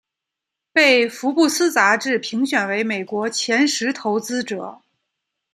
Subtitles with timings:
[0.73, 4.81] 被福布斯杂志评选为美国前十投资者。